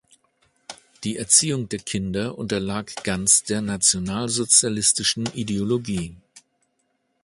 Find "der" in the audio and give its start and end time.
1.69-1.77, 3.43-3.61